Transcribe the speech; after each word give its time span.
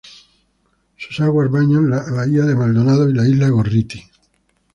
Sus 0.97 1.19
aguas 1.19 1.51
bañan 1.51 1.91
la 1.91 2.01
Bahía 2.01 2.41
de 2.45 2.55
Maldonado 2.55 3.07
y 3.07 3.13
la 3.13 3.27
Isla 3.27 3.49
Gorriti. 3.49 4.03